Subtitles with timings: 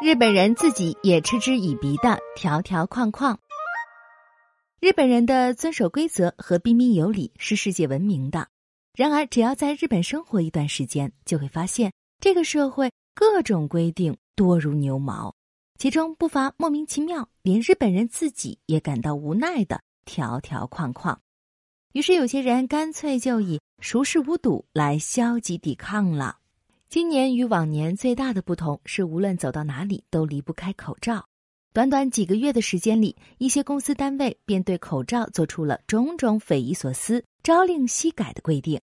[0.00, 3.40] 日本人自己也嗤之以鼻的条条框框。
[4.78, 8.46] 日本人的遵守规则和彬彬有礼是世界闻名的。
[8.94, 15.34] 然而，只要在日本生活一段时间，就会发现这个社会各种规定多如牛毛，
[15.80, 21.20] 其中不乏莫名其妙，连日本人自己也感到无奈的条条框框。
[21.92, 26.38] 于是，有些人干脆就以熟视无睹来消极抵抗了。
[26.90, 31.22] 今年与往年最大的不同是，无论走到哪里都离不开口罩。
[31.74, 38.80] 短短几个月的时间里，一些公司单位便对口罩做出了种种匪夷所思、朝令夕改的规定。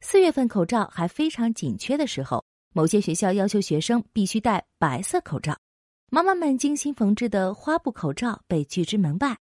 [0.00, 5.58] 四月份口罩还非常紧缺的时候，某些学校要求学生必须戴白色口罩，
[6.10, 9.36] 妈妈们精心缝制的花布口罩被拒之门外，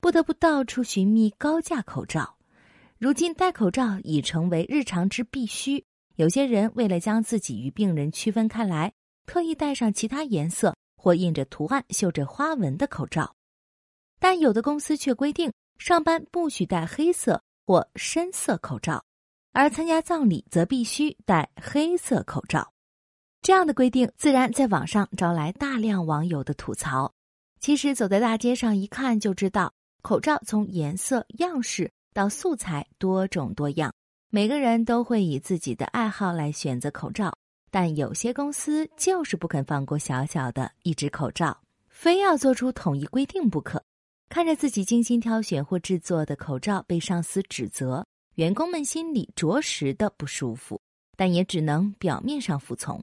[0.00, 2.36] 不得不到处寻觅高价口罩。
[2.98, 5.84] 如今戴口罩已成为日常之必须。
[6.20, 8.92] 有些人为了将自己与病人区分开来，
[9.24, 13.34] 特意戴上其他颜色或印着图案、绣着花纹的口罩。
[14.18, 19.02] 但有的公司却规定上班不许戴黑色或深色口罩，
[19.52, 22.70] 而参加葬礼则必须戴黑色口罩。
[23.40, 27.10] 这样的规定自然在网上招来大量网友的吐槽。
[27.60, 31.90] 其实走在大街上一看就知道，口罩从颜色、样式。
[32.12, 33.94] 到素材多种多样，
[34.32, 37.36] 每个人都会以自己的爱好来选择口罩，
[37.68, 43.82] 但有些公司就是不肯放过小小的一只口罩，非要做出统一规定不可。
[44.28, 50.80] 看着自己精心挑选或制作的口罩被上司指责，员工们心里着实的不舒服，
[51.16, 53.02] 但也只能表面上服从。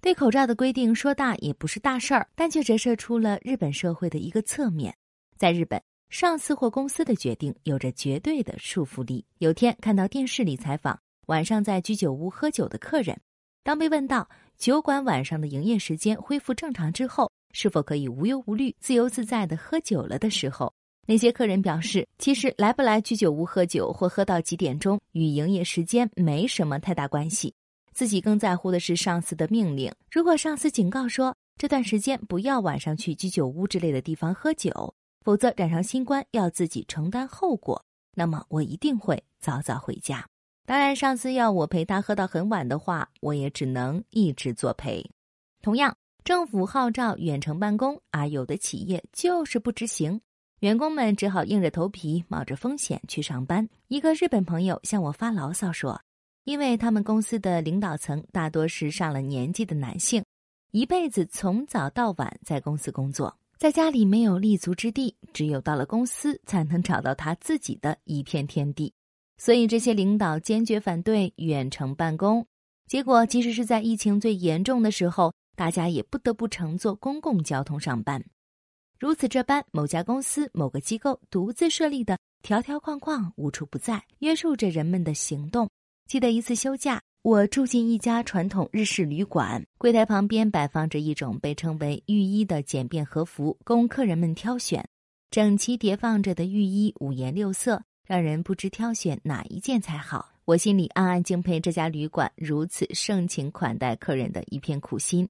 [0.00, 4.92] 对口罩的规定说大也不是大事儿，但却折射出了日本社会的一个侧面，
[5.38, 5.80] 在日本。
[6.08, 9.24] 上司或公司的决定有着绝对的束缚力。
[9.38, 13.18] 有天看到电视里采访晚上在居酒屋喝酒的客人，
[13.64, 20.72] 当被问到酒馆晚上的营业时间恢复正常之后，是否可以无忧无虑、自由自在的喝酒了的时候，
[21.06, 27.52] 那些客人表示，其实来不来居酒屋喝酒或喝到几点钟与营业时间没什么太大关系，
[27.92, 29.92] 自己更在乎的是上司的命令。
[30.10, 34.94] 如果上司警告说这段时间不要晚上去居酒屋之类的地方喝酒。
[35.26, 40.24] 否则染上新冠要自己承担后果，那么我一定会早早回家。
[40.64, 45.04] 当然，上司要我陪他喝到很晚的话，我也只能一直作陪。
[45.62, 50.20] 同样，政府号召远程办公，而有的企业就是不执行，
[50.60, 53.68] 员工们只好硬着头皮冒着风险去上班。
[53.88, 56.00] 一个日本朋友向我发牢骚说，
[56.44, 60.24] 因为他们公司的领导层大多是上了年纪的男性，
[60.70, 63.36] 一辈子从早到晚在公司工作。
[63.58, 68.92] 在家里没有立足之地，只有到了公司才能找到他自己的一片天地。
[69.38, 72.46] 所以这些领导坚决反对远程办公。
[72.86, 78.22] 结果，即使是在疫情最严重的时候，大家也不得不乘坐公共交通上班。
[78.98, 85.70] 如此这般，某家公司、某个机构独自设立的条条框框无处不在，约束着人们的行动。
[86.06, 87.02] 记得一次休假。
[87.26, 94.88] 我住进一家传统日式旅馆，柜台旁边摆放着一种被称为浴衣的简便和服，供客人们挑选。
[95.28, 100.28] 整齐叠放着的浴衣五颜六色，让人不知挑选哪一件才好。
[100.44, 105.28] 我心里暗暗敬佩这家旅馆如此盛情款待客人的一片苦心。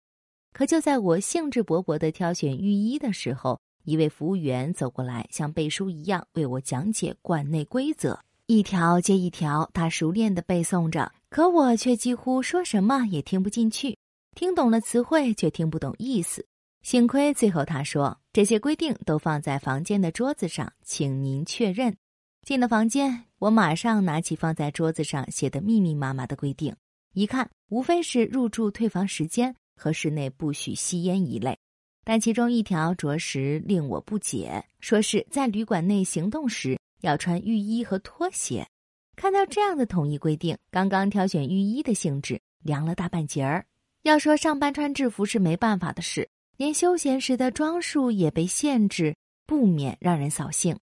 [0.52, 11.10] 可就在我兴致勃勃地挑选浴衣的时候，一位服务员走过来，像背书一样为我讲解馆内规则，一条接一条，他熟练地背诵着。
[11.36, 13.98] 可我却几乎说什么也听不进去，
[14.34, 16.46] 听懂了词汇却听不懂意思。
[16.80, 21.94] 幸亏最后他说这些规定都放在房间的桌子上，请您确认。
[22.40, 26.74] 进了房间，我马上拿起放在桌子上写的密密麻麻的规定，
[27.12, 31.58] 一看无非是入住退房时间和室内不许吸烟一类，
[32.02, 38.66] 但其中一条着实令我不解，说是在旅馆内行动时要穿浴衣和拖鞋。
[39.16, 43.64] 看到这样的统一规定，刚刚挑选浴衣的兴致凉了大半截儿。
[44.02, 46.28] 要说上班穿制服是没办法的事，
[46.58, 49.16] 连休闲时的装束也被限制，
[49.46, 50.78] 不免让人扫兴。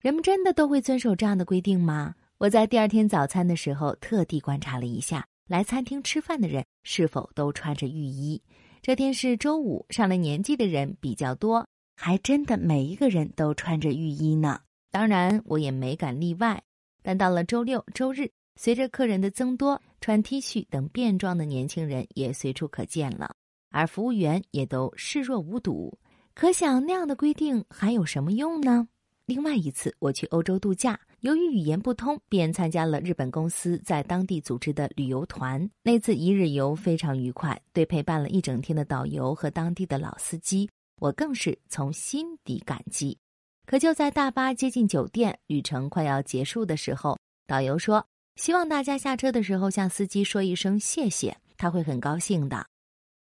[0.00, 2.14] 人们真的都会遵守这样的规定吗？
[2.38, 8.42] 我在第二天早餐的时候特地观察了一下，来餐厅吃饭的人是否都穿着浴衣。
[8.80, 11.66] 这天是周五，上了年纪的人比较多，
[11.96, 14.60] 还真的每一个人都穿着浴衣呢。
[14.90, 16.62] 当然，我也没敢例外。
[17.04, 23.36] 但到了周六、周日，随着客人的增多，穿 T 恤等便装的年轻人也随处可见了，
[23.70, 25.96] 而服务员也都视若无睹。
[26.32, 28.88] 可想那样的规定还有什么用呢？
[29.26, 35.70] 另外一次，我去欧洲度假，由于语言不通，便参加了日本公司在当地组织的旅游团。
[35.82, 40.68] 那次一日游非常愉快，对陪伴了一整天的导游和当地的老司机，
[41.00, 43.18] 我更是从心底感激。
[43.66, 48.06] 可就在大巴接近酒店、旅程快要结束的时候，导游说
[48.36, 52.66] ：“希望大家下车的时候向司机说一声谢谢，他会很高兴的。”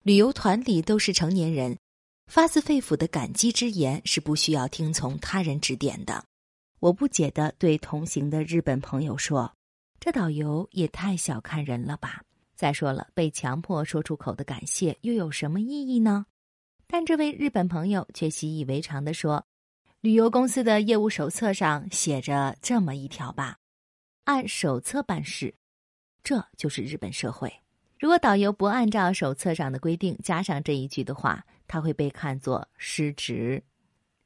[0.02, 1.76] 旅游团里都是成年人。
[2.26, 6.24] 发自肺腑的感激之言是不需要听从他人指点的。
[6.78, 9.52] 我不解地对同行的日本朋友说
[9.98, 12.22] ：“这导游也太小看人了吧！
[12.54, 16.24] 再说了，被强迫说出口的感谢又有什么意义呢？”
[16.86, 19.44] 但这位日本朋友却习以为常地说
[20.02, 23.58] ：“旅游公司的业务手册上写着这么一条吧，
[24.24, 25.54] 按手册办事。”
[26.24, 27.52] 这就是日本社会。
[27.98, 33.62] 如果导游不按照手册上的规定加上这一句的话，他会被看作失职。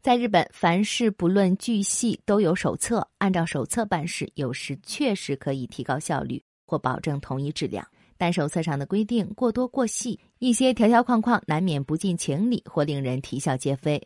[0.01, 7.85] 在日本，凡事不论巨细都有手册，按照手册办事，有时确实可以提高效率或保证统一质量。
[8.17, 14.01] 但手册上的规定过多过细，一些条条框框难免不近情理或令人啼笑皆非。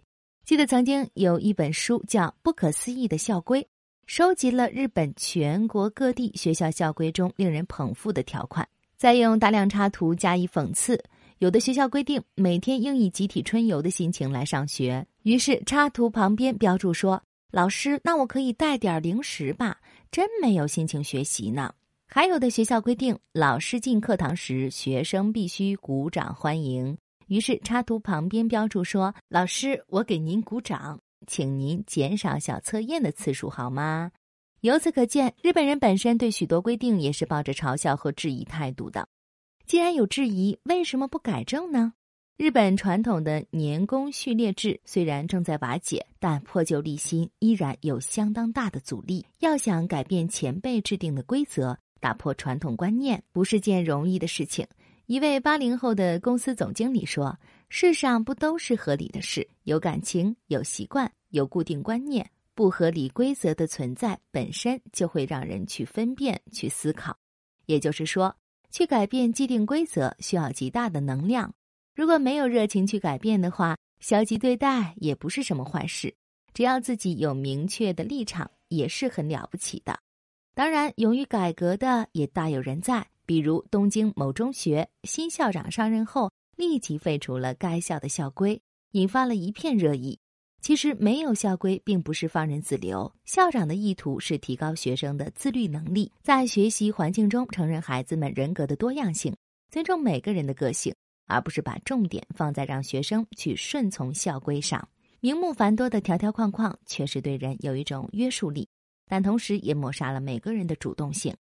[0.48, 3.62] 记得曾经有一本书叫《不可思议的校规》，
[4.06, 8.66] 收集了日本全国各地学校校规中令人捧腹的条款，
[8.96, 11.04] 再用大量插图加以讽刺。
[11.36, 17.22] 有的学校规定每天应以集体春游的心情来上学，于是插图旁边标注说
[17.52, 19.76] ：“老师，那我可以带点零食吧？
[20.10, 21.74] 真没有心情学习呢。”
[22.08, 26.96] 还有的学校规定，老师进课堂时，学生必须鼓掌欢迎，
[27.28, 34.10] 于是插图旁边标注说：“老师，我给您鼓掌，请您减少小测验的次数好吗？”
[34.62, 39.06] 由此可见，日本人本身对许多规定也是抱着嘲笑和质疑态度的。
[39.66, 41.92] 既然有质疑，为什么不改正呢？
[42.38, 49.26] 日本传统的年功序列制虽然正在瓦解，但破旧立新依然有相当大的阻力。
[49.40, 54.66] 要想改变前辈制定的规则，打破传统观念，不是件容易的事情。
[55.08, 57.34] 一位八零后的公司总经理说
[57.70, 59.49] ：“世上不都是合理的事？
[59.62, 67.16] 有感情，有习惯，有固定观念，不合理规则的存在本身就会让人去分辨、去思考。
[67.64, 68.37] 也就是说。”
[68.70, 71.55] 去改变既定规则需要极大的能量，
[71.94, 76.14] 如果没有热情去改变的话，消极对待也不是什么坏事。
[76.52, 79.99] 只要自己有明确的立场，也是很了不起的。
[80.55, 88.58] 当然，勇于改革的也大有人在，比如东京某中学新校长上任后，立即废除了该校的校规，
[88.92, 90.19] 引发了一片热议。
[90.62, 93.12] 其实没有校规，并不是放任自流。
[93.26, 99.36] 校长的意图是提高学生的自律能力，在学习环境中承认孩子们人格的多样性，
[99.70, 100.94] 尊重每个人的个性，
[101.26, 104.88] 而不是把重点放在让学生去顺从校规上。
[105.20, 108.66] 名目繁多的条条框框确实对人有一种约束力，
[109.06, 111.36] 但同时也抹杀了每个人的主动性。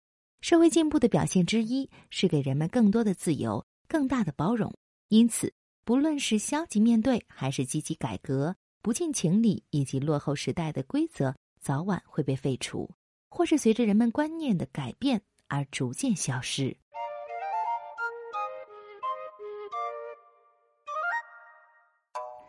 [0.42, 4.74] 社会进步的表现之一是给人们更多的自由、更大的包容。
[5.06, 5.54] 因此，
[5.84, 8.56] 不论是消极面对，还是积极改革。
[8.82, 12.90] 不近情理以及落后时代的规则，早晚会被废除，
[13.30, 16.76] 或是随着人们观念的改变而逐渐消失。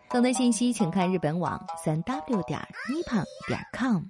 [0.09, 4.03] 更多信息，请看日本网三 w 点 nippon 点 com。